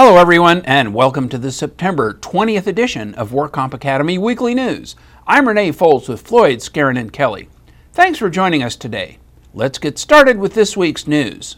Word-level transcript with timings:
Hello, 0.00 0.16
everyone, 0.16 0.62
and 0.64 0.94
welcome 0.94 1.28
to 1.28 1.38
the 1.38 1.50
September 1.50 2.14
20th 2.14 2.68
edition 2.68 3.16
of 3.16 3.32
WorkComp 3.32 3.74
Academy 3.74 4.16
Weekly 4.16 4.54
News. 4.54 4.94
I'm 5.26 5.48
Renee 5.48 5.72
Foles 5.72 6.08
with 6.08 6.20
Floyd, 6.20 6.60
Skeren, 6.60 6.96
and 6.96 7.12
Kelly. 7.12 7.48
Thanks 7.92 8.20
for 8.20 8.30
joining 8.30 8.62
us 8.62 8.76
today. 8.76 9.18
Let's 9.52 9.80
get 9.80 9.98
started 9.98 10.38
with 10.38 10.54
this 10.54 10.76
week's 10.76 11.08
news. 11.08 11.56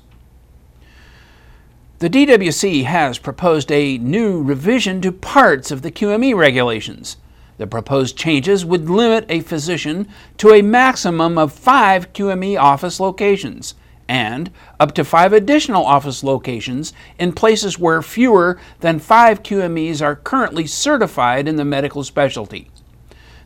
The 1.98 2.08
DWC 2.08 2.84
has 2.84 3.18
proposed 3.18 3.70
a 3.70 3.98
new 3.98 4.42
revision 4.42 5.02
to 5.02 5.12
parts 5.12 5.70
of 5.70 5.82
the 5.82 5.92
QME 5.92 6.34
regulations. 6.34 7.18
The 7.58 7.66
proposed 7.66 8.16
changes 8.16 8.64
would 8.64 8.88
limit 8.88 9.26
a 9.28 9.40
physician 9.40 10.08
to 10.38 10.54
a 10.54 10.62
maximum 10.62 11.36
of 11.36 11.52
five 11.52 12.14
QME 12.14 12.58
office 12.58 13.00
locations 13.00 13.74
and 14.10 14.50
up 14.80 14.92
to 14.92 15.04
five 15.04 15.32
additional 15.32 15.86
office 15.86 16.24
locations 16.24 16.92
in 17.16 17.32
places 17.32 17.78
where 17.78 18.02
fewer 18.02 18.58
than 18.80 18.98
five 18.98 19.40
QMEs 19.44 20.02
are 20.02 20.16
currently 20.16 20.66
certified 20.66 21.46
in 21.46 21.54
the 21.54 21.64
medical 21.64 22.02
specialty. 22.02 22.68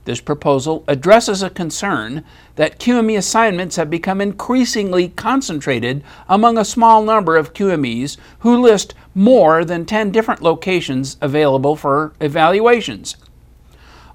This 0.06 0.22
proposal 0.22 0.82
addresses 0.88 1.42
a 1.42 1.50
concern 1.50 2.24
that 2.56 2.80
QME 2.80 3.18
assignments 3.18 3.76
have 3.76 3.90
become 3.90 4.22
increasingly 4.22 5.10
concentrated 5.10 6.02
among 6.30 6.56
a 6.56 6.64
small 6.64 7.02
number 7.02 7.36
of 7.36 7.52
QMEs 7.52 8.16
who 8.38 8.56
list 8.56 8.94
more 9.14 9.66
than 9.66 9.84
10 9.84 10.12
different 10.12 10.40
locations 10.40 11.18
available 11.20 11.76
for 11.76 12.14
evaluations. 12.20 13.16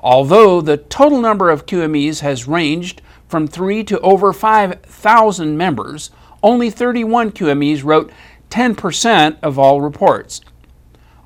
Although 0.02 0.62
the 0.62 0.77
total 0.77 1.21
number 1.21 1.52
of 1.52 1.68
QMEs 1.68 2.21
has 2.21 2.48
ranged 2.48 3.04
from 3.27 3.48
3 3.48 3.84
to 3.84 3.99
over 3.99 4.34
5,000 4.34 5.55
members, 5.55 6.09
only 6.41 6.70
31 6.70 7.32
QMEs 7.32 7.84
wrote 7.84 8.12
10% 8.49 9.37
of 9.41 9.59
all 9.59 9.82
reports. 9.82 10.41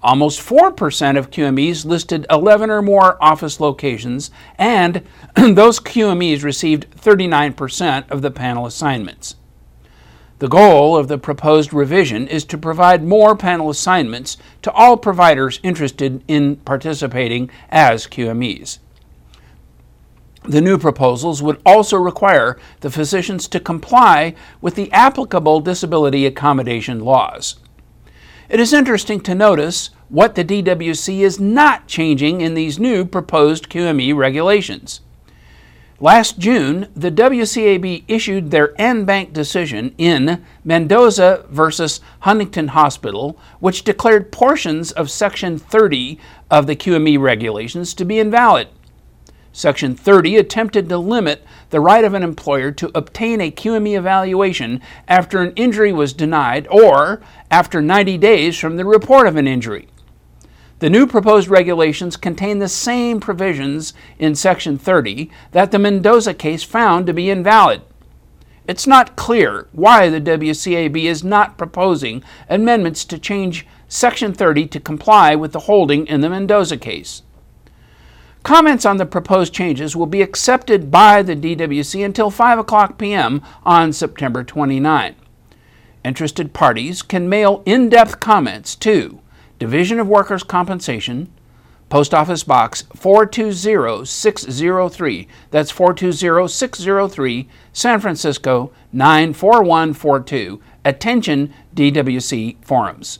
Almost 0.02 0.42
4% 0.42 1.17
of 1.17 1.31
QMEs 1.31 1.86
listed 1.86 2.25
11 2.30 2.70
or 2.70 2.81
more 2.81 3.17
office 3.23 3.61
locations, 3.61 4.31
and 4.58 5.02
those 5.36 5.80
QMEs 5.80 6.44
received 6.44 6.92
39% 6.97 8.11
of 8.11 8.22
the 8.22 8.31
panel 8.31 8.66
assignments. 8.66 9.36
The 10.39 10.50
goal 10.50 10.97
of 10.97 11.08
the 11.08 11.17
proposed 11.17 11.73
revision 11.73 12.27
is 12.27 12.44
to 12.45 12.58
provide 12.58 13.02
more 13.02 13.33
panel 13.33 13.70
assignments 13.70 14.36
to 14.64 14.72
all 14.73 14.98
providers 14.98 15.61
interested 15.64 16.22
in 16.27 16.58
participating 16.58 17.50
as 17.70 18.08
QMEs. 18.08 18.80
The 20.45 20.61
new 20.61 20.77
proposals 20.77 21.41
would 21.41 21.61
also 21.66 21.97
require 21.97 22.58
the 22.81 22.89
physicians 22.89 23.47
to 23.47 23.59
comply 23.61 24.36
with 24.61 24.75
the 24.75 24.91
applicable 24.91 25.61
disability 25.61 26.25
accommodation 26.25 26.99
laws. 26.99 27.55
It 28.49 28.59
is 28.59 28.73
interesting 28.73 29.21
to 29.21 29.33
notice 29.33 29.91
what 30.09 30.36
the 30.36 30.44
DWC 30.44 31.19
is 31.19 31.39
not 31.39 31.88
changing 31.88 32.41
in 32.41 32.55
these 32.55 32.77
new 32.77 33.05
proposed 33.05 33.69
QME 33.69 34.16
regulations. 34.16 34.99
Last 35.99 36.38
June, 36.38 36.89
the 36.94 37.09
WCAB 37.09 38.03
issued 38.09 38.52
their 38.52 38.80
en 38.80 39.05
banc 39.05 39.31
decision 39.31 39.95
in 39.97 40.44
Mendoza 40.66 41.45
versus 41.49 42.02
Huntington 42.19 42.69
Hospital, 42.69 43.39
which 43.61 43.86
declared 43.86 44.30
portions 44.30 44.91
of 44.91 45.09
Section 45.09 45.58
30 45.58 46.19
of 46.52 46.67
the 46.67 46.75
QME 46.75 47.17
regulations 47.19 47.94
to 47.94 48.03
be 48.03 48.19
invalid. 48.19 48.67
Section 49.56 49.96
30 49.96 50.38
attempted 50.38 50.90
to 50.90 50.98
limit 50.98 51.46
the 51.70 51.80
right 51.80 52.04
of 52.04 52.16
an 52.16 52.23
employer 52.23 52.72
to 52.72 52.90
obtain 52.96 53.40
a 53.40 53.52
QME 53.52 53.95
evaluation 53.95 54.82
after 55.08 55.44
an 55.44 55.54
injury 55.56 55.94
was 55.94 56.11
denied 56.11 56.67
or 56.72 57.22
after 57.52 57.80
90 57.80 58.17
days 58.17 58.58
from 58.58 58.77
the 58.77 58.83
report 58.83 59.27
of 59.27 59.36
an 59.36 59.48
injury. 59.48 59.88
The 60.80 60.89
new 60.89 61.05
proposed 61.05 61.50
regulations 61.50 62.17
contain 62.17 62.58
the 62.58 62.67
same 62.67 63.20
provisions 63.20 63.94
in 64.17 64.33
Section 64.33 64.80
30 64.80 65.30
that 65.52 65.70
the 65.70 65.77
Mendoza 65.77 66.33
case 66.33 66.64
found 66.64 67.06
to 67.06 67.14
be 67.14 67.30
invalid. 67.30 67.83
It's 68.67 68.88
not 68.88 69.16
clear 69.16 69.67
why 69.72 70.10
the 70.10 70.20
WCAB 70.20 71.04
is 71.04 71.23
not 71.23 71.60
proposing 71.60 72.23
amendments 72.50 73.06
to 73.06 73.20
change 73.20 73.67
Section 73.88 74.33
30 74.33 74.66
to 74.70 74.80
comply 74.80 75.36
with 75.36 75.52
the 75.52 75.60
holding 75.60 76.08
in 76.08 76.22
the 76.22 76.30
Mendoza 76.30 76.77
case. 76.77 77.22
Comments 78.43 78.86
on 78.86 78.98
the 78.98 79.05
proposed 79.05 79.54
changes 79.54 79.95
will 79.95 80.05
be 80.05 80.21
accepted 80.21 80.92
by 80.92 81.21
the 81.21 81.36
DWC 81.36 82.05
until 82.05 82.30
5 82.30 82.59
o'clock 82.59 82.98
p.m. 82.98 83.42
on 83.64 83.93
September 83.93 84.43
29. 84.43 85.15
Interested 86.04 86.53
parties 86.53 87.02
can 87.02 87.30
mail 87.30 87.64
in 87.65 87.87
depth 87.87 88.20
comments 88.20 88.76
to 88.76 89.21
Division 89.59 89.98
of 89.98 90.09
Workers' 90.09 90.43
Compensation, 90.43 91.32
Post 91.87 92.14
Office 92.14 92.43
Box 92.43 92.83
420603. 92.93 95.27
That's 95.52 95.71
420603, 95.71 97.48
San 97.71 98.02
Francisco 98.02 98.73
94142. 98.92 100.61
Attention 100.83 101.53
DWC 101.73 102.58
Forums. 102.61 103.20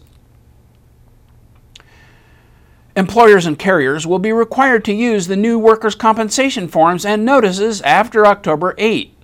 Employers 2.96 3.48
and 3.48 3.58
carriers 3.58 4.06
will 4.06 4.20
be 4.20 4.32
required 4.32 4.86
to 4.86 4.94
use 4.94 5.26
the 5.26 5.36
new 5.36 5.58
workers' 5.58 5.96
compensation 5.96 6.68
forms 6.68 7.08
and 7.08 7.26
notices 7.26 7.82
after 7.82 8.24
October 8.24 8.76
8. 8.78 9.18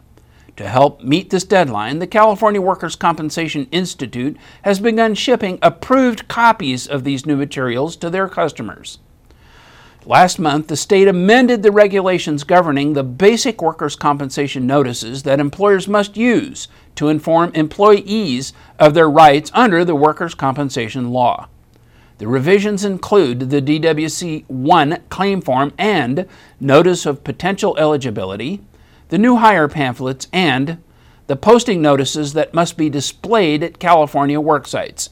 To 0.58 0.68
help 0.68 1.04
meet 1.04 1.30
this 1.30 1.44
deadline, 1.44 2.00
the 2.00 2.08
California 2.08 2.60
Workers' 2.60 2.96
Compensation 2.96 3.68
Institute 3.72 4.38
has 4.64 4.80
begun 4.80 5.14
shipping 5.14 5.60
approved 5.62 6.28
copies 6.28 6.88
of 6.88 7.04
these 7.04 7.28
new 7.28 7.36
materials 7.36 7.96
to 7.98 8.10
their 8.10 8.28
customers. 8.28 8.98
Last 10.04 10.40
month, 10.40 10.68
the 10.68 10.76
state 10.76 11.08
amended 11.08 11.62
the 11.62 11.72
regulations 11.72 12.44
governing 12.44 12.94
the 12.94 13.04
basic 13.04 13.62
workers' 13.62 13.96
compensation 13.96 14.66
notices 14.66 15.22
that 15.24 15.40
employers 15.40 15.88
must 15.88 16.18
use 16.18 16.70
to 16.96 17.10
inform 17.10 17.52
employees 17.54 18.52
of 18.80 18.96
their 18.96 19.10
rights 19.10 19.52
under 19.54 19.86
the 19.86 19.94
workers' 19.94 20.34
compensation 20.34 21.12
law. 21.12 21.48
The 22.20 22.28
revisions 22.28 22.84
include 22.84 23.50
the 23.50 23.62
DWC 23.62 24.44
1 24.50 25.04
claim 25.10 25.40
form 25.40 25.72
and 25.78 26.28
notice 26.60 27.06
of 27.06 27.24
potential 27.24 27.78
eligibility, 27.78 28.62
the 29.08 29.18
new 29.18 29.38
hire 29.38 29.70
pamphlets, 29.70 30.28
and 30.34 30.84
the 31.28 31.38
posting 31.38 31.82
notices 31.82 32.34
that 32.34 32.54
must 32.54 32.76
be 32.76 32.90
displayed 32.90 33.64
at 33.64 33.80
California 33.80 34.38
worksites. 34.38 35.10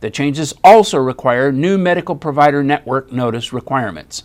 The 0.00 0.10
changes 0.10 0.52
also 0.62 0.98
require 0.98 1.52
new 1.52 1.78
medical 1.78 2.14
provider 2.14 2.62
network 2.62 3.10
notice 3.10 3.50
requirements. 3.50 4.24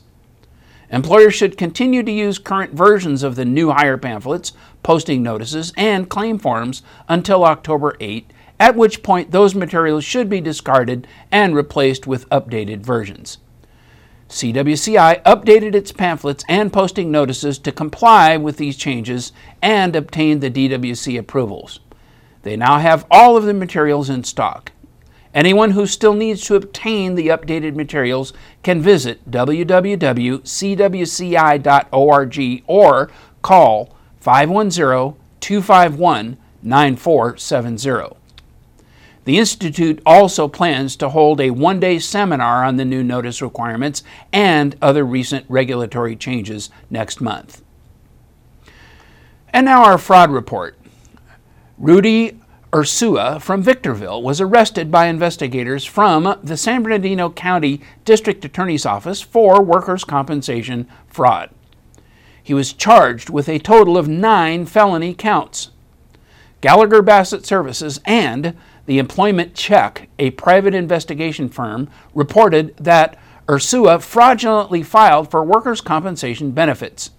Employers 0.92 1.34
should 1.34 1.58
continue 1.58 2.04
to 2.04 2.12
use 2.12 2.40
current 2.40 2.74
versions 2.74 3.24
of 3.24 3.38
the 3.38 3.46
new 3.46 3.72
hire 3.72 3.98
pamphlets, 3.98 4.52
posting 4.84 5.24
notices, 5.24 5.72
and 5.78 6.10
claim 6.10 6.40
forms 6.40 6.84
until 7.08 7.46
October 7.46 7.96
8 8.02 8.30
at 8.60 8.76
which 8.76 9.04
point 9.04 9.32
those 9.32 9.56
materials 9.56 10.04
should 10.04 10.30
be 10.30 10.42
discarded 10.42 11.08
and 11.32 11.56
replaced 11.56 12.08
with 12.08 12.30
updated 12.30 12.80
versions. 12.80 13.38
CWCI 14.30 15.22
updated 15.24 15.76
its 15.76 15.92
pamphlets 15.92 16.44
and 16.50 16.74
posting 16.74 17.12
notices 17.12 17.60
to 17.60 17.72
comply 17.72 18.38
with 18.38 18.58
these 18.58 18.76
changes 18.76 19.32
and 19.62 19.96
obtained 19.96 20.42
the 20.42 20.50
DWC 20.50 21.20
approvals. 21.20 21.80
They 22.42 22.56
now 22.56 22.80
have 22.80 23.06
all 23.12 23.38
of 23.38 23.46
the 23.46 23.54
materials 23.54 24.10
in 24.10 24.24
stock. 24.24 24.72
Anyone 25.34 25.72
who 25.72 25.86
still 25.86 26.14
needs 26.14 26.42
to 26.46 26.56
obtain 26.56 27.16
the 27.16 27.28
updated 27.28 27.76
materials 27.76 28.34
can 28.64 28.82
visit 28.82 29.30
www.cwci.org 29.30 29.84
or 32.68 33.12
call 33.42 33.96
510 34.22 35.20
251 35.42 36.38
9470. 36.64 38.25
The 39.26 39.40
Institute 39.40 40.02
also 40.06 40.48
plans 40.48 40.96
to 40.98 41.10
hold 41.10 41.42
a 41.42 41.50
one 41.50 41.80
day 41.80 42.00
seminar 42.00 42.64
on 42.64 42.78
the 42.78 42.86
new 42.86 43.04
notice 43.04 43.42
requirements 43.42 44.04
and 44.32 44.76
other 44.82 45.04
recent 45.04 45.46
regulatory 45.50 46.16
changes 46.16 46.70
next 46.90 47.20
month. 47.20 47.64
And 49.50 49.66
now 49.66 49.84
our 49.84 49.98
fraud 49.98 50.32
report. 50.32 50.78
Rudy 51.78 52.40
Ursua 52.72 53.42
from 53.42 53.64
Victorville 53.64 54.22
was 54.22 54.42
arrested 54.42 54.92
by 54.92 55.08
investigators 55.08 55.86
from 55.86 56.38
the 56.44 56.58
San 56.58 56.84
Bernardino 56.84 57.30
County 57.30 57.82
District 58.04 58.44
Attorney's 58.46 58.86
Office 58.86 59.22
for 59.22 59.64
workers' 59.64 60.04
compensation 60.04 60.88
fraud. 61.08 61.50
He 62.44 62.54
was 62.54 62.74
charged 62.74 63.30
with 63.30 63.50
a 63.50 63.60
total 63.60 63.98
of 63.98 64.08
nine 64.08 64.66
felony 64.66 65.16
counts. 65.16 65.72
Gallagher 66.62 67.02
Bassett 67.02 67.46
Services 67.46 68.00
and 68.06 68.56
the 68.86 69.00
Employment 69.00 69.56
Check, 69.56 70.10
a 70.20 70.32
private 70.32 70.74
investigation 70.74 71.50
firm, 71.50 71.90
reported 72.14 72.76
that 72.78 73.18
Ursua 73.48 74.02
fraudulently 74.02 74.84
filed 74.84 75.30
for 75.30 75.44
workers' 75.44 75.82
compensation 75.82 76.52
benefits. 76.52 77.12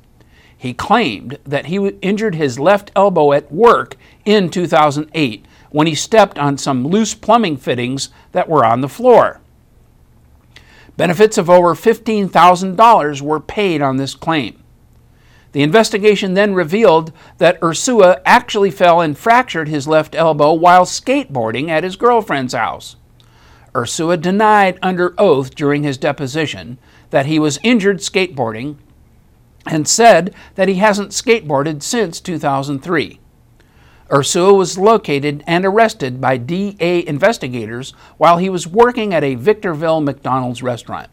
He 0.56 0.72
claimed 0.72 1.38
that 1.44 1.66
he 1.66 1.76
injured 2.00 2.34
his 2.34 2.58
left 2.58 2.90
elbow 2.96 3.32
at 3.32 3.52
work 3.52 3.96
in 4.24 4.50
2008 4.50 5.44
when 5.70 5.86
he 5.86 5.94
stepped 5.94 6.38
on 6.38 6.56
some 6.56 6.86
loose 6.86 7.14
plumbing 7.14 7.58
fittings 7.58 8.08
that 8.32 8.48
were 8.48 8.64
on 8.64 8.80
the 8.80 8.88
floor. 8.88 9.40
Benefits 10.96 11.36
of 11.36 11.50
over 11.50 11.74
$15,000 11.74 13.20
were 13.20 13.40
paid 13.40 13.82
on 13.82 13.98
this 13.98 14.14
claim. 14.14 14.62
The 15.56 15.62
investigation 15.62 16.34
then 16.34 16.52
revealed 16.52 17.12
that 17.38 17.58
Ursua 17.62 18.20
actually 18.26 18.70
fell 18.70 19.00
and 19.00 19.16
fractured 19.16 19.68
his 19.68 19.88
left 19.88 20.14
elbow 20.14 20.52
while 20.52 20.84
skateboarding 20.84 21.70
at 21.70 21.82
his 21.82 21.96
girlfriend's 21.96 22.52
house. 22.52 22.96
Ursua 23.74 24.20
denied 24.20 24.78
under 24.82 25.14
oath 25.16 25.54
during 25.54 25.82
his 25.82 25.96
deposition 25.96 26.76
that 27.08 27.24
he 27.24 27.38
was 27.38 27.58
injured 27.62 28.00
skateboarding 28.00 28.76
and 29.64 29.88
said 29.88 30.34
that 30.56 30.68
he 30.68 30.74
hasn't 30.74 31.12
skateboarded 31.12 31.82
since 31.82 32.20
2003. 32.20 33.18
Ursua 34.10 34.54
was 34.54 34.76
located 34.76 35.42
and 35.46 35.64
arrested 35.64 36.20
by 36.20 36.36
DA 36.36 37.02
investigators 37.06 37.92
while 38.18 38.36
he 38.36 38.50
was 38.50 38.68
working 38.68 39.14
at 39.14 39.24
a 39.24 39.36
Victorville 39.36 40.02
McDonald's 40.02 40.62
restaurant. 40.62 41.08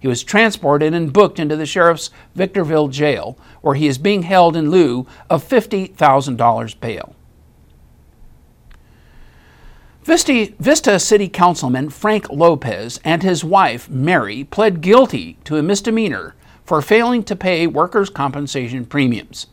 He 0.00 0.08
was 0.08 0.24
transported 0.24 0.94
and 0.94 1.12
booked 1.12 1.38
into 1.38 1.56
the 1.56 1.66
sheriff's 1.66 2.10
Victorville 2.34 2.88
jail, 2.88 3.38
where 3.60 3.74
he 3.74 3.86
is 3.86 3.98
being 3.98 4.22
held 4.22 4.56
in 4.56 4.70
lieu 4.70 5.06
of 5.28 5.46
$50,000 5.46 6.80
bail. 6.80 7.14
Vista 10.02 10.98
City 10.98 11.28
Councilman 11.28 11.90
Frank 11.90 12.30
Lopez 12.30 12.98
and 13.04 13.22
his 13.22 13.44
wife, 13.44 13.88
Mary, 13.90 14.42
pled 14.42 14.80
guilty 14.80 15.36
to 15.44 15.58
a 15.58 15.62
misdemeanor 15.62 16.34
for 16.64 16.80
failing 16.80 17.22
to 17.24 17.36
pay 17.36 17.66
workers' 17.66 18.08
compensation 18.10 18.86
premiums. 18.86 19.48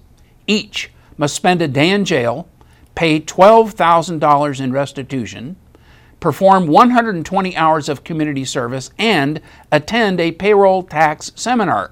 Each 0.48 0.90
must 1.18 1.36
spend 1.36 1.62
a 1.62 1.68
day 1.68 1.90
in 1.90 2.06
jail, 2.06 2.48
pay 2.96 3.20
$12,000 3.20 4.62
in 4.62 4.72
restitution, 4.72 5.58
perform 6.20 6.68
120 6.68 7.56
hours 7.56 7.90
of 7.90 8.04
community 8.04 8.46
service, 8.46 8.92
and 8.98 9.42
attend 9.72 10.20
a 10.20 10.32
payroll 10.32 10.84
tax 10.84 11.32
seminar. 11.36 11.92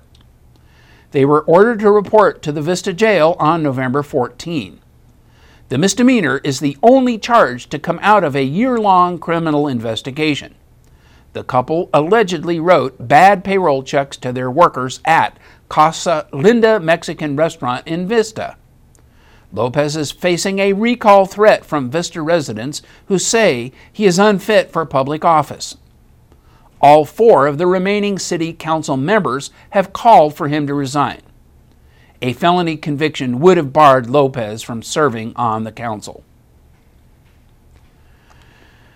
They 1.11 1.25
were 1.25 1.43
ordered 1.43 1.79
to 1.79 1.91
report 1.91 2.41
to 2.41 2.51
the 2.51 2.61
Vista 2.61 2.91
Jail 2.91 3.35
on 3.39 3.63
November 3.63 4.03
14. 4.03 4.79
The 5.69 5.77
misdemeanor 5.77 6.41
is 6.43 6.59
the 6.59 6.77
only 6.83 7.17
charge 7.17 7.69
to 7.69 7.79
come 7.79 7.99
out 8.01 8.23
of 8.23 8.35
a 8.35 8.43
year 8.43 8.77
long 8.77 9.17
criminal 9.17 9.67
investigation. 9.67 10.55
The 11.33 11.43
couple 11.43 11.89
allegedly 11.93 12.59
wrote 12.59 13.07
bad 13.07 13.43
payroll 13.43 13.83
checks 13.83 14.15
to 14.17 14.31
their 14.31 14.51
workers 14.51 15.01
at 15.05 15.37
Casa 15.69 16.27
Linda 16.31 16.79
Mexican 16.79 17.35
Restaurant 17.35 17.87
in 17.87 18.07
Vista. 18.07 18.57
Lopez 19.55 19.95
is 19.95 20.11
facing 20.11 20.59
a 20.59 20.73
recall 20.73 21.25
threat 21.25 21.65
from 21.65 21.89
Vista 21.89 22.21
residents 22.21 22.81
who 23.07 23.17
say 23.17 23.71
he 23.91 24.05
is 24.05 24.19
unfit 24.19 24.71
for 24.71 24.85
public 24.85 25.23
office. 25.23 25.77
All 26.81 27.05
four 27.05 27.47
of 27.47 27.57
the 27.57 27.65
remaining 27.65 28.19
city 28.19 28.51
council 28.51 28.97
members 28.97 29.51
have 29.69 29.93
called 29.93 30.35
for 30.35 30.49
him 30.49 30.67
to 30.67 30.73
resign. 30.73 31.21
A 32.21 32.33
felony 32.33 32.75
conviction 32.75 33.39
would 33.39 33.57
have 33.57 33.73
barred 33.73 34.09
Lopez 34.09 34.61
from 34.61 34.83
serving 34.83 35.33
on 35.35 35.63
the 35.63 35.71
council. 35.71 36.23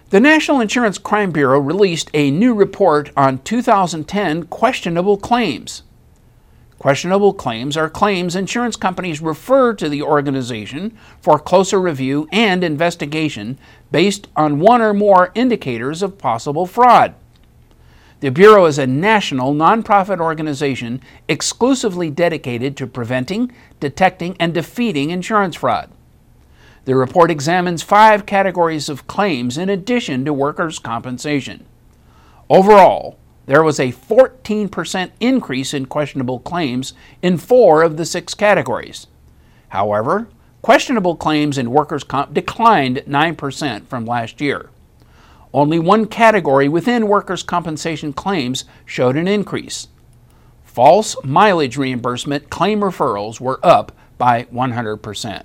The 0.10 0.20
National 0.20 0.60
Insurance 0.60 0.98
Crime 0.98 1.32
Bureau 1.32 1.60
released 1.60 2.10
a 2.14 2.32
new 2.32 2.54
report 2.54 3.12
on 3.16 3.40
2010 3.40 4.44
questionable 4.44 5.18
claims. 5.18 5.84
Questionable 6.80 7.34
claims 7.34 7.76
are 7.76 7.90
claims 7.90 8.38
insurance 8.38 8.78
companies 8.78 9.20
refer 9.20 9.74
to 9.74 9.90
the 9.90 10.02
organization 10.02 10.98
for 11.20 11.38
closer 11.38 11.78
review 11.78 12.30
and 12.32 12.64
investigation 12.64 13.60
based 13.92 14.30
on 14.38 14.62
one 14.62 14.82
or 14.82 14.94
more 14.94 15.34
indicators 15.36 16.02
of 16.02 16.18
possible 16.18 16.66
fraud. 16.66 17.16
The 18.22 18.32
Bureau 18.32 18.66
is 18.66 18.78
a 18.78 18.88
national 18.88 19.54
nonprofit 19.54 20.22
organization 20.22 21.02
exclusively 21.28 22.10
dedicated 22.10 22.78
to 22.78 22.88
preventing, 22.88 23.52
detecting, 23.82 24.38
and 24.40 24.54
defeating 24.54 25.10
insurance 25.10 25.58
fraud. 25.58 25.92
The 26.86 26.96
report 26.96 27.30
examines 27.30 27.84
five 27.84 28.26
categories 28.26 28.88
of 28.88 29.06
claims 29.06 29.58
in 29.58 29.70
addition 29.70 30.24
to 30.24 30.34
workers' 30.34 30.80
compensation. 30.80 31.66
Overall, 32.50 33.20
there 33.50 33.64
was 33.64 33.80
a 33.80 33.92
14% 33.92 35.10
increase 35.20 35.74
in 35.74 35.88
questionable 35.88 36.38
claims 36.38 36.94
in 37.24 37.40
four 37.40 37.82
of 37.82 37.98
the 37.98 38.06
six 38.06 38.36
categories. 38.36 39.08
However, 39.70 40.28
questionable 40.62 41.16
claims 41.16 41.58
in 41.58 41.72
workers' 41.72 42.04
comp 42.04 42.32
declined 42.32 42.98
9% 43.08 43.88
from 43.88 44.06
last 44.06 44.40
year. 44.40 44.70
Only 45.52 45.80
one 45.80 46.06
category 46.06 46.70
within 46.70 47.08
workers' 47.08 47.42
compensation 47.42 48.14
claims 48.14 48.66
showed 48.86 49.18
an 49.18 49.28
increase. 49.28 49.88
False 50.64 51.16
mileage 51.24 51.76
reimbursement 51.76 52.52
claim 52.52 52.82
referrals 52.82 53.40
were 53.40 53.60
up 53.64 53.92
by 54.20 54.44
100%. 54.54 55.44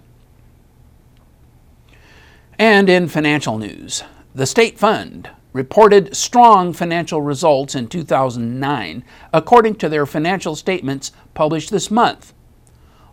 And 2.59 2.91
in 2.91 3.09
financial 3.09 3.57
news, 3.57 4.05
the 4.35 4.45
state 4.45 4.79
fund 4.79 5.31
reported 5.55 6.15
strong 6.15 6.75
financial 6.75 7.23
results 7.23 7.75
in 7.75 7.87
2009, 7.87 9.05
according 9.33 9.77
to 9.77 9.89
their 9.89 10.05
financial 10.05 10.55
statements 10.55 11.13
published 11.33 11.71
this 11.71 11.91
month. 11.91 12.35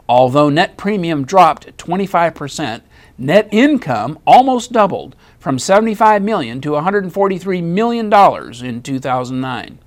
Although 0.09 0.49
net 0.49 0.75
premium 0.75 1.23
dropped 1.23 1.77
25%, 1.77 2.81
net 3.17 3.47
income 3.51 4.19
almost 4.25 4.73
doubled 4.73 5.15
from 5.39 5.59
75 5.59 6.21
million 6.23 6.59
to 6.61 6.71
143 6.71 7.61
million 7.61 8.09
dollars 8.09 8.61
in 8.61 8.81
2009. 8.81 9.79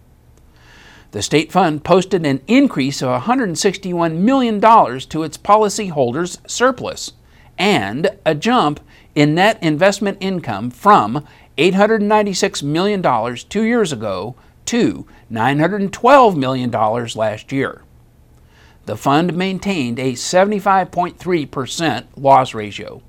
The 1.11 1.23
state 1.23 1.53
fund 1.53 1.85
posted 1.85 2.25
an 2.25 2.41
increase 2.47 3.03
of 3.03 3.11
161 3.11 4.25
million 4.25 4.61
dollars 4.61 5.05
to 5.07 5.25
its 5.25 5.37
policyholders' 5.37 6.39
surplus 6.49 7.13
and 7.59 8.11
a 8.25 8.35
jump 8.35 8.81
in 9.15 9.35
net 9.35 9.59
investment 9.63 10.19
income 10.21 10.71
from 10.71 11.25
$896 11.59 12.63
million 12.63 13.37
two 13.49 13.63
years 13.63 13.93
ago 13.93 14.35
to 14.67 15.07
$912 15.31 16.37
million 16.37 16.71
last 16.71 17.53
year. 17.53 17.83
The 18.87 18.97
fund 18.97 19.35
maintained 19.35 19.99
a 19.99 20.13
75.3% 20.13 22.05
loss 22.17 22.55
ratio. 22.55 23.03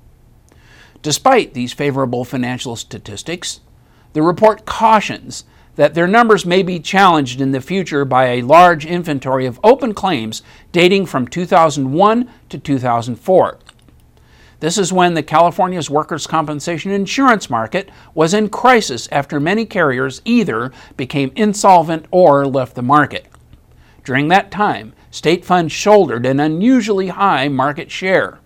Despite 1.02 1.54
these 1.54 1.72
favorable 1.72 2.24
financial 2.24 2.76
statistics, 2.76 3.60
the 4.12 4.22
report 4.22 4.64
cautions 4.64 5.44
that 5.76 5.92
their 5.94 6.06
numbers 6.06 6.46
may 6.46 6.62
be 6.62 6.80
challenged 6.80 7.40
in 7.40 7.52
the 7.52 7.60
future 7.60 8.04
by 8.04 8.28
a 8.28 8.42
large 8.42 8.86
inventory 8.86 9.44
of 9.44 9.60
open 9.62 9.92
claims 9.92 10.42
dating 10.72 11.04
from 11.06 11.28
2001 11.28 12.28
to 12.48 12.58
2004. 12.58 13.58
This 14.60 14.78
is 14.78 14.92
when 14.92 15.14
the 15.14 15.22
California's 15.22 15.90
workers' 15.90 16.26
compensation 16.26 16.90
insurance 16.90 17.50
market 17.50 17.90
was 18.14 18.32
in 18.32 18.48
crisis 18.48 19.06
after 19.12 19.38
many 19.38 19.66
carriers 19.66 20.22
either 20.24 20.72
became 20.96 21.32
insolvent 21.36 22.06
or 22.10 22.46
left 22.46 22.74
the 22.74 22.82
market. 22.82 23.26
During 24.02 24.28
that 24.28 24.50
time, 24.50 24.94
state 25.10 25.44
funds 25.44 25.72
shouldered 25.72 26.24
an 26.24 26.40
unusually 26.40 27.08
high 27.08 27.48
market 27.48 27.90
share. 27.90 28.38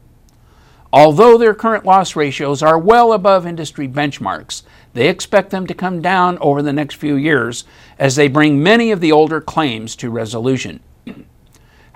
Although 0.93 1.39
their 1.39 1.55
current 1.55 1.85
loss 1.85 2.17
ratios 2.17 2.63
are 2.63 2.79
well 2.79 3.13
above 3.13 3.47
industry 3.47 3.87
benchmarks, 3.87 4.63
they 4.95 5.09
expect 5.09 5.51
them 5.51 5.69
to 5.69 5.75
come 5.75 6.03
down 6.03 6.37
over 6.39 6.63
the 6.63 6.73
next 6.73 6.95
few 6.95 7.15
years 7.15 7.65
as 7.97 8.17
they 8.17 8.27
bring 8.27 8.61
many 8.61 8.91
of 8.91 9.01
the 9.01 9.13
older 9.13 9.41
claims 9.41 9.95
to 9.97 10.11
resolution. 10.11 10.81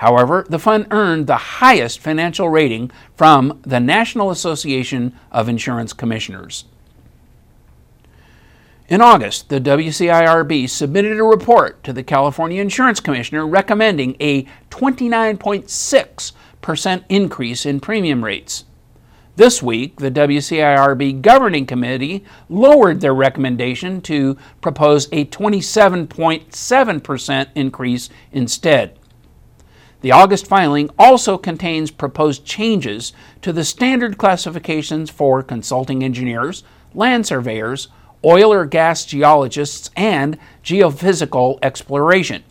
However, 0.04 0.44
the 0.46 0.58
fund 0.58 0.86
earned 0.90 1.26
the 1.26 1.36
highest 1.36 1.98
financial 1.98 2.50
rating 2.50 2.90
from 3.16 3.58
the 3.62 3.80
National 3.80 4.30
Association 4.30 5.18
of 5.32 5.48
Insurance 5.48 5.94
Commissioners. 5.94 6.66
In 8.86 9.00
August, 9.00 9.48
the 9.48 9.62
WCIRB 9.62 10.68
submitted 10.68 11.18
a 11.18 11.24
report 11.24 11.82
to 11.84 11.94
the 11.94 12.02
California 12.02 12.60
Insurance 12.60 13.00
Commissioner 13.00 13.46
recommending 13.46 14.14
a 14.20 14.42
29.6% 14.68 17.04
increase 17.08 17.64
in 17.64 17.80
premium 17.80 18.22
rates. 18.22 18.66
This 19.36 19.62
week, 19.62 19.96
the 19.96 20.10
WCIRB 20.10 21.22
Governing 21.22 21.64
Committee 21.64 22.26
lowered 22.50 23.00
their 23.00 23.14
recommendation 23.14 24.02
to 24.02 24.36
propose 24.60 25.06
a 25.12 25.24
27.7% 25.24 27.46
increase 27.54 28.10
instead. 28.32 28.98
The 30.04 30.12
August 30.12 30.46
filing 30.46 30.90
also 30.98 31.38
contains 31.38 31.90
proposed 31.90 32.44
changes 32.44 33.14
to 33.40 33.54
the 33.54 33.64
standard 33.64 34.18
classifications 34.18 35.08
for 35.08 35.42
consulting 35.42 36.04
engineers, 36.04 36.62
land 36.92 37.26
surveyors, 37.26 37.88
oil 38.22 38.52
or 38.52 38.66
gas 38.66 39.06
geologists, 39.06 39.88
and 39.96 40.38
geophysical 40.62 41.58
exploration. 41.62 42.44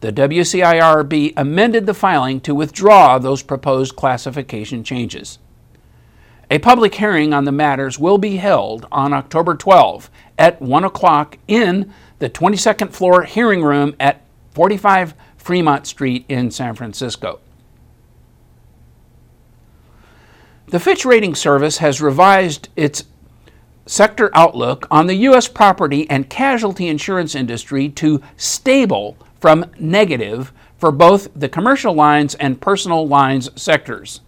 The 0.00 0.12
WCIRB 0.12 1.32
amended 1.34 1.86
the 1.86 1.94
filing 1.94 2.42
to 2.42 2.54
withdraw 2.54 3.16
those 3.18 3.42
proposed 3.42 3.96
classification 3.96 4.84
changes. 4.84 5.38
A 6.50 6.58
public 6.58 6.96
hearing 6.96 7.32
on 7.32 7.46
the 7.46 7.52
matters 7.52 7.98
will 7.98 8.18
be 8.18 8.36
held 8.36 8.84
on 8.92 9.14
October 9.14 9.54
12 9.54 10.10
at 10.38 10.60
1 10.60 10.84
o'clock 10.84 11.38
in 11.48 11.90
the 12.18 12.28
22nd 12.28 12.90
floor 12.90 13.22
hearing 13.22 13.62
room 13.62 13.96
at 13.98 14.20
45 14.52 15.14
Fremont 15.48 15.86
Street 15.86 16.26
in 16.28 16.50
San 16.50 16.74
Francisco. 16.74 17.40
The 20.66 20.78
Fitch 20.78 21.06
Rating 21.06 21.34
Service 21.34 21.78
has 21.78 22.02
revised 22.02 22.68
its 22.76 23.04
sector 23.86 24.30
outlook 24.34 24.86
on 24.90 25.06
the 25.06 25.14
U.S. 25.14 25.48
property 25.48 26.06
and 26.10 26.28
casualty 26.28 26.86
insurance 26.86 27.34
industry 27.34 27.88
to 27.88 28.20
stable 28.36 29.16
from 29.40 29.64
negative 29.78 30.52
for 30.76 30.92
both 30.92 31.28
the 31.34 31.48
commercial 31.48 31.94
lines 31.94 32.34
and 32.34 32.60
personal 32.60 33.08
lines 33.08 33.48
sectors. 33.58 34.20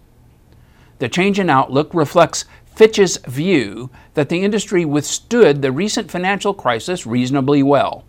The 1.00 1.10
change 1.10 1.38
in 1.38 1.50
outlook 1.50 1.92
reflects 1.92 2.46
Fitch's 2.74 3.18
view 3.26 3.90
that 4.14 4.30
the 4.30 4.42
industry 4.42 4.86
withstood 4.86 5.60
the 5.60 5.70
recent 5.70 6.10
financial 6.10 6.54
crisis 6.54 7.06
reasonably 7.06 7.62
well. 7.62 8.04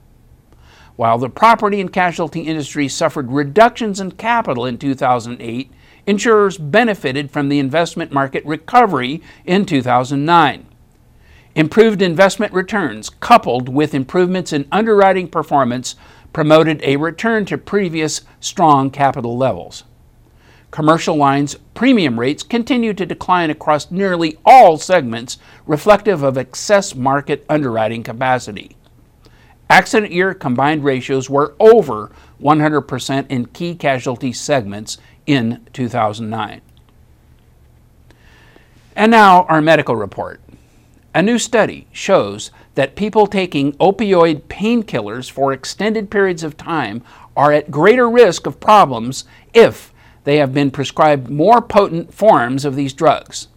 While 1.01 1.17
the 1.17 1.29
property 1.31 1.81
and 1.81 1.91
casualty 1.91 2.41
industry 2.41 2.87
suffered 2.87 3.31
reductions 3.31 3.99
in 3.99 4.11
capital 4.11 4.67
in 4.67 4.77
2008, 4.77 5.71
insurers 6.05 6.59
benefited 6.59 7.31
from 7.31 7.49
the 7.49 7.57
investment 7.57 8.11
market 8.11 8.45
recovery 8.45 9.19
in 9.43 9.65
2009. 9.65 10.67
Improved 11.55 12.03
investment 12.03 12.53
returns, 12.53 13.09
coupled 13.09 13.67
with 13.67 13.95
improvements 13.95 14.53
in 14.53 14.67
underwriting 14.71 15.27
performance, 15.27 15.95
promoted 16.33 16.79
a 16.83 16.97
return 16.97 17.45
to 17.45 17.57
previous 17.57 18.21
strong 18.39 18.91
capital 18.91 19.35
levels. 19.35 19.85
Commercial 20.69 21.15
lines 21.15 21.55
premium 21.73 22.19
rates 22.19 22.43
continue 22.43 22.93
to 22.93 23.07
decline 23.07 23.49
across 23.49 23.89
nearly 23.89 24.37
all 24.45 24.77
segments, 24.77 25.39
reflective 25.65 26.21
of 26.21 26.37
excess 26.37 26.93
market 26.93 27.43
underwriting 27.49 28.03
capacity. 28.03 28.77
Accident 29.71 30.11
year 30.11 30.33
combined 30.33 30.83
ratios 30.83 31.29
were 31.29 31.55
over 31.57 32.11
100% 32.41 33.25
in 33.29 33.45
key 33.45 33.73
casualty 33.73 34.33
segments 34.33 34.97
in 35.25 35.65
2009. 35.71 36.59
And 38.97 39.09
now, 39.09 39.43
our 39.43 39.61
medical 39.61 39.95
report. 39.95 40.41
A 41.15 41.21
new 41.21 41.39
study 41.39 41.87
shows 41.93 42.51
that 42.75 42.97
people 42.97 43.25
taking 43.27 43.71
opioid 43.77 44.41
painkillers 44.49 45.31
for 45.31 45.53
extended 45.53 46.11
periods 46.11 46.43
of 46.43 46.57
time 46.57 47.01
are 47.37 47.53
at 47.53 47.71
greater 47.71 48.09
risk 48.09 48.45
of 48.45 48.59
problems 48.59 49.23
if 49.53 49.93
they 50.25 50.35
have 50.35 50.53
been 50.53 50.69
prescribed 50.69 51.29
more 51.29 51.61
potent 51.61 52.13
forms 52.13 52.65
of 52.65 52.75
these 52.75 52.91
drugs. 52.91 53.47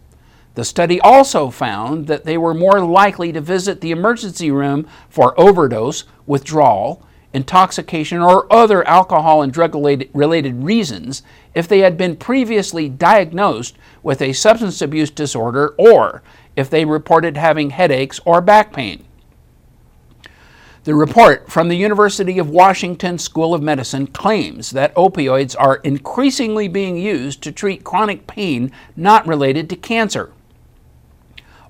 The 0.55 0.63
study 0.65 1.01
also 1.01 1.49
found 1.49 2.07
that 2.07 2.23
they 2.23 2.37
were 2.37 2.53
more 2.53 2.79
likely 2.79 3.33
to 3.33 3.41
visit 3.41 3.81
the 3.81 3.91
emergency 3.91 4.51
room 4.51 4.87
for 5.09 5.37
overdose, 5.39 6.05
withdrawal, 6.25 7.03
intoxication, 7.33 8.19
or 8.21 8.51
other 8.51 8.87
alcohol 8.87 9.41
and 9.41 9.51
drug 9.51 9.75
related 9.75 10.63
reasons 10.63 11.23
if 11.53 11.67
they 11.67 11.79
had 11.79 11.97
been 11.97 12.15
previously 12.15 12.87
diagnosed 12.87 13.75
with 14.01 14.21
a 14.21 14.31
substance 14.31 14.81
abuse 14.81 15.09
disorder 15.09 15.75
or 15.77 16.23
if 16.55 16.69
they 16.69 16.85
reported 16.85 17.35
having 17.35 17.71
headaches 17.71 18.21
or 18.23 18.39
back 18.39 18.71
pain. 18.71 19.03
The 20.85 20.95
report 20.95 21.51
from 21.51 21.67
the 21.67 21.75
University 21.75 22.39
of 22.39 22.49
Washington 22.49 23.17
School 23.17 23.53
of 23.53 23.61
Medicine 23.61 24.07
claims 24.07 24.69
that 24.71 24.95
opioids 24.95 25.55
are 25.59 25.77
increasingly 25.77 26.69
being 26.69 26.95
used 26.95 27.41
to 27.41 27.51
treat 27.51 27.83
chronic 27.83 28.27
pain 28.27 28.71
not 28.95 29.27
related 29.27 29.69
to 29.71 29.75
cancer. 29.75 30.31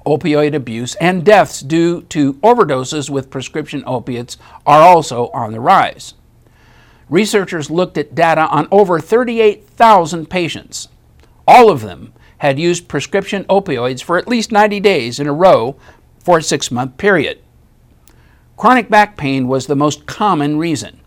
Opioid 0.06 0.54
abuse 0.54 0.96
and 0.96 1.26
deaths 1.26 1.62
due 1.62 2.04
to 2.04 2.34
overdoses 2.36 3.10
with 3.10 3.30
prescription 3.30 3.84
opiates 3.88 4.38
are 4.66 4.82
also 4.82 5.30
on 5.30 5.52
the 5.52 5.60
rise. 5.60 6.14
Researchers 7.10 7.70
looked 7.70 7.98
at 7.98 8.16
data 8.16 8.48
on 8.48 8.68
over 8.72 9.00
38,000 9.00 10.30
patients. 10.30 10.90
All 11.48 11.70
of 11.70 11.82
them 11.82 12.14
had 12.40 12.60
used 12.60 12.88
prescription 12.88 13.44
opioids 13.46 14.04
for 14.04 14.18
at 14.18 14.28
least 14.28 14.52
90 14.52 14.80
days 14.80 15.20
in 15.20 15.28
a 15.28 15.34
row 15.34 15.76
for 16.20 16.40
a 16.40 16.44
six 16.44 16.72
month 16.72 16.98
period. 16.98 17.40
Chronic 18.58 18.90
back 18.90 19.18
pain 19.18 19.48
was 19.48 19.68
the 19.68 19.76
most 19.76 20.06
common 20.06 20.58
reason. 20.58 21.02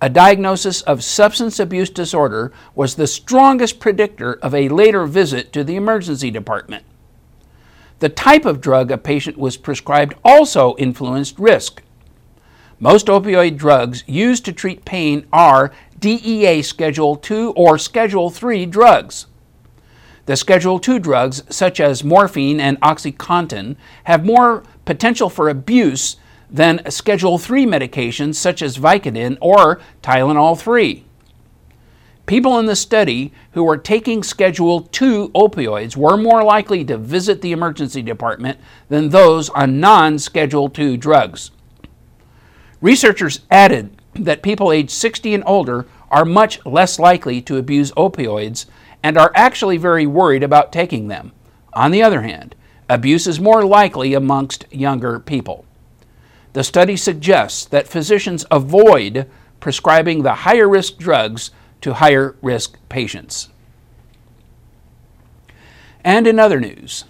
A 0.00 0.10
diagnosis 0.10 0.82
of 0.82 1.04
substance 1.04 1.60
abuse 1.60 1.88
disorder 1.88 2.52
was 2.74 2.94
the 2.94 3.06
strongest 3.06 3.78
predictor 3.78 4.34
of 4.34 4.54
a 4.54 4.68
later 4.68 5.06
visit 5.06 5.52
to 5.52 5.62
the 5.62 5.76
emergency 5.76 6.30
department. 6.30 6.84
The 8.02 8.08
type 8.08 8.44
of 8.44 8.60
drug 8.60 8.90
a 8.90 8.98
patient 8.98 9.38
was 9.38 9.56
prescribed 9.56 10.14
also 10.24 10.74
influenced 10.76 11.38
risk. 11.38 11.84
Most 12.80 13.06
opioid 13.06 13.56
drugs 13.56 14.02
used 14.08 14.44
to 14.44 14.52
treat 14.52 14.84
pain 14.84 15.24
are 15.32 15.72
DEA 16.00 16.62
Schedule 16.62 17.22
II 17.30 17.52
or 17.54 17.78
Schedule 17.78 18.34
III 18.42 18.66
drugs. 18.66 19.26
The 20.26 20.34
Schedule 20.34 20.80
II 20.84 20.98
drugs, 20.98 21.44
such 21.48 21.78
as 21.78 22.02
morphine 22.02 22.58
and 22.58 22.80
OxyContin, 22.80 23.76
have 24.02 24.24
more 24.24 24.64
potential 24.84 25.30
for 25.30 25.48
abuse 25.48 26.16
than 26.50 26.90
Schedule 26.90 27.34
III 27.34 27.66
medications 27.66 28.34
such 28.34 28.62
as 28.62 28.78
Vicodin 28.78 29.38
or 29.40 29.80
Tylenol 30.02 30.58
3. 30.58 31.04
People 32.32 32.58
in 32.58 32.64
the 32.64 32.74
study 32.74 33.30
who 33.50 33.62
were 33.62 33.76
taking 33.76 34.22
Schedule 34.22 34.88
II 34.98 35.28
opioids 35.34 35.98
were 35.98 36.16
more 36.16 36.42
likely 36.42 36.82
to 36.86 36.96
visit 36.96 37.42
the 37.42 37.52
emergency 37.52 38.00
department 38.00 38.58
than 38.88 39.10
those 39.10 39.50
on 39.50 39.80
non 39.80 40.18
Schedule 40.18 40.72
II 40.78 40.96
drugs. 40.96 41.50
Researchers 42.80 43.40
added 43.50 44.00
that 44.14 44.42
people 44.42 44.72
aged 44.72 44.92
60 44.92 45.34
and 45.34 45.44
older 45.46 45.84
are 46.10 46.24
much 46.24 46.64
less 46.64 46.98
likely 46.98 47.42
to 47.42 47.58
abuse 47.58 47.92
opioids 47.98 48.64
and 49.02 49.18
are 49.18 49.32
actually 49.34 49.76
very 49.76 50.06
worried 50.06 50.42
about 50.42 50.72
taking 50.72 51.08
them. 51.08 51.32
On 51.74 51.90
the 51.90 52.02
other 52.02 52.22
hand, 52.22 52.54
abuse 52.88 53.26
is 53.26 53.40
more 53.40 53.62
likely 53.62 54.14
amongst 54.14 54.64
younger 54.72 55.20
people. 55.20 55.66
The 56.54 56.64
study 56.64 56.96
suggests 56.96 57.66
that 57.66 57.88
physicians 57.88 58.46
avoid 58.50 59.28
prescribing 59.60 60.22
the 60.22 60.32
higher 60.32 60.66
risk 60.66 60.96
drugs 60.96 61.50
to 61.82 61.94
higher 61.94 62.36
risk 62.42 62.78
patients. 62.88 63.48
And 66.04 66.26
in 66.26 66.38
other 66.38 66.58
news, 66.58 67.04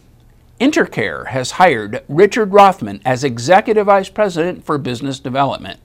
Intercare 0.60 1.28
has 1.28 1.52
hired 1.52 2.04
Richard 2.08 2.52
Rothman 2.52 3.00
as 3.04 3.24
Executive 3.24 3.86
Vice 3.86 4.08
President 4.08 4.64
for 4.64 4.78
Business 4.78 5.18
Development. 5.18 5.80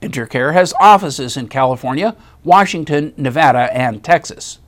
Intercare 0.00 0.52
has 0.52 0.74
offices 0.78 1.36
in 1.36 1.48
California, 1.48 2.14
Washington, 2.44 3.12
Nevada, 3.16 3.68
and 3.74 4.04
Texas. 4.04 4.58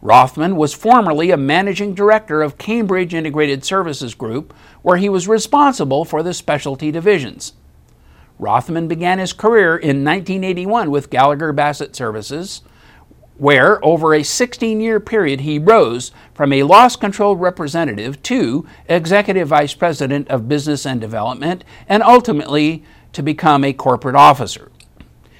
Rothman 0.00 0.56
was 0.56 0.74
formerly 0.74 1.30
a 1.30 1.36
managing 1.36 1.94
director 1.94 2.42
of 2.42 2.58
Cambridge 2.58 3.14
Integrated 3.14 3.64
Services 3.64 4.14
Group, 4.14 4.54
where 4.82 4.98
he 4.98 5.08
was 5.08 5.26
responsible 5.26 6.04
for 6.04 6.22
the 6.22 6.34
specialty 6.34 6.90
divisions. 6.92 7.54
Rothman 8.38 8.88
began 8.88 9.18
his 9.18 9.32
career 9.32 9.76
in 9.76 10.04
1981 10.04 10.90
with 10.90 11.10
Gallagher 11.10 11.52
Bassett 11.52 11.94
Services, 11.94 12.62
where 13.36 13.84
over 13.84 14.14
a 14.14 14.22
16 14.22 14.80
year 14.80 15.00
period 15.00 15.40
he 15.40 15.58
rose 15.58 16.12
from 16.34 16.52
a 16.52 16.62
loss 16.62 16.96
control 16.96 17.36
representative 17.36 18.22
to 18.22 18.66
executive 18.88 19.48
vice 19.48 19.74
president 19.74 20.28
of 20.28 20.48
business 20.48 20.86
and 20.86 21.00
development 21.00 21.64
and 21.88 22.02
ultimately 22.02 22.84
to 23.12 23.22
become 23.22 23.64
a 23.64 23.72
corporate 23.72 24.16
officer. 24.16 24.70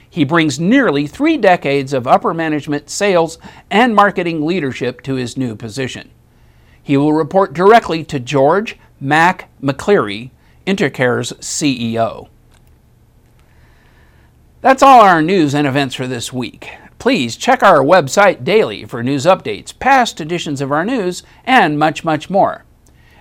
He 0.09 0.25
brings 0.25 0.61
nearly 0.61 1.09
three 1.09 1.37
decades 1.37 1.93
of 1.93 2.07
upper 2.07 2.33
management, 2.33 2.89
sales, 2.89 3.39
and 3.69 3.97
marketing 3.97 4.47
leadership 4.47 5.03
to 5.03 5.15
his 5.15 5.37
new 5.37 5.57
position. 5.57 6.11
He 6.81 6.97
will 6.97 7.13
report 7.13 7.53
directly 7.53 8.05
to 8.05 8.21
George 8.21 8.79
Mac 9.01 9.51
McCleary, 9.61 10.31
Intercare's 10.67 11.33
CEO. 11.35 12.29
That's 14.64 14.83
all 14.83 15.02
our 15.02 15.21
news 15.21 15.54
and 15.54 15.66
events 15.66 15.94
for 15.94 16.06
this 16.06 16.33
week. 16.33 16.71
Please 16.99 17.37
check 17.37 17.62
our 17.62 17.80
website 17.80 18.44
daily 18.44 18.87
for 18.87 19.02
news 19.02 19.26
updates, 19.26 19.78
past 19.78 20.23
editions 20.23 20.62
of 20.62 20.73
our 20.73 20.87
news, 20.87 21.23
and 21.44 21.78
much, 21.78 22.02
much 22.02 22.30
more. 22.30 22.64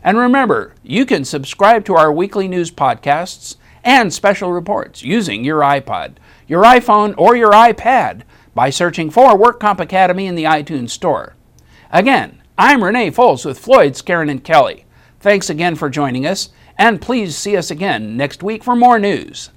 And 0.01 0.17
remember, 0.17 0.73
you 0.83 1.05
can 1.05 1.25
subscribe 1.25 1.83
to 1.83 1.95
our 1.95 2.13
weekly 2.13 2.47
news 2.47 2.71
podcasts 2.71 3.57
and 3.83 4.13
special 4.13 4.53
reports 4.53 5.03
using 5.03 5.43
your 5.43 5.59
iPod 5.59 6.15
your 6.47 6.63
iPhone, 6.63 7.13
or 7.17 7.35
your 7.35 7.51
iPad 7.51 8.21
by 8.55 8.69
searching 8.69 9.09
for 9.09 9.37
WorkComp 9.37 9.81
Academy 9.81 10.27
in 10.27 10.35
the 10.35 10.45
iTunes 10.45 10.91
Store. 10.91 11.35
Again, 11.91 12.41
I'm 12.57 12.81
Renee 12.81 13.11
Foles 13.11 13.45
with 13.45 13.59
Floyd, 13.59 13.95
Skeren, 13.95 14.31
and 14.31 14.45
Kelly. 14.45 14.85
Thanks 15.19 15.49
again 15.49 15.75
for 15.75 15.89
joining 15.89 16.25
us, 16.25 16.51
and 16.77 17.01
please 17.01 17.35
see 17.35 17.57
us 17.57 17.69
again 17.69 18.15
next 18.15 18.43
week 18.43 18.63
for 18.63 18.77
more 18.77 18.97
news. 18.97 19.49